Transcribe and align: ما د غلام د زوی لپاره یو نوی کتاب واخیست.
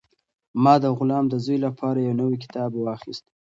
ما 0.63 0.73
د 0.83 0.85
غلام 0.97 1.25
د 1.29 1.33
زوی 1.45 1.57
لپاره 1.65 1.99
یو 1.99 2.13
نوی 2.21 2.37
کتاب 2.43 2.71
واخیست. 2.75 3.25